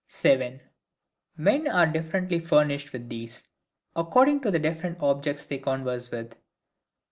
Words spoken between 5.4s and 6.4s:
they converse with.